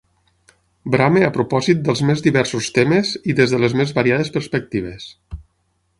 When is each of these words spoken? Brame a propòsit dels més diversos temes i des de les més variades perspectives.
Brame 0.95 1.21
a 1.27 1.33
propòsit 1.35 1.83
dels 1.89 2.01
més 2.11 2.25
diversos 2.29 2.71
temes 2.79 3.13
i 3.33 3.37
des 3.41 3.53
de 3.57 3.61
les 3.65 3.79
més 3.83 3.95
variades 3.99 4.37
perspectives. 4.39 5.07